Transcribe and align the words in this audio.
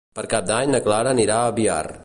Per 0.19 0.23
Cap 0.31 0.47
d'Any 0.51 0.73
na 0.75 0.81
Clara 0.89 1.13
anirà 1.17 1.37
a 1.51 1.55
Biar. 1.61 1.81